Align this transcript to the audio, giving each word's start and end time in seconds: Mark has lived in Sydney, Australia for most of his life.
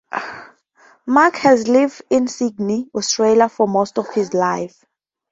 Mark 1.05 1.35
has 1.35 1.67
lived 1.67 2.01
in 2.09 2.27
Sydney, 2.27 2.89
Australia 2.95 3.47
for 3.47 3.67
most 3.67 3.99
of 3.99 4.11
his 4.15 4.33
life. 4.33 4.83